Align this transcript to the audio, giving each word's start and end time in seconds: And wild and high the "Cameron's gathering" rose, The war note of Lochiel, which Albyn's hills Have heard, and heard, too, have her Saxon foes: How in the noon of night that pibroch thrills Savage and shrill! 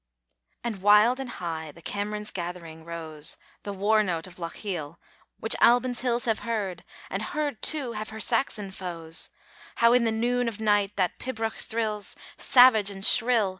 And 0.63 0.81
wild 0.81 1.19
and 1.19 1.29
high 1.29 1.71
the 1.71 1.79
"Cameron's 1.83 2.31
gathering" 2.31 2.83
rose, 2.83 3.37
The 3.61 3.71
war 3.71 4.01
note 4.01 4.25
of 4.25 4.39
Lochiel, 4.39 4.97
which 5.39 5.55
Albyn's 5.61 6.01
hills 6.01 6.25
Have 6.25 6.39
heard, 6.39 6.83
and 7.11 7.21
heard, 7.21 7.61
too, 7.61 7.91
have 7.91 8.09
her 8.09 8.19
Saxon 8.19 8.71
foes: 8.71 9.29
How 9.75 9.93
in 9.93 10.03
the 10.03 10.11
noon 10.11 10.47
of 10.47 10.59
night 10.59 10.95
that 10.95 11.19
pibroch 11.19 11.57
thrills 11.61 12.15
Savage 12.35 12.89
and 12.89 13.05
shrill! 13.05 13.49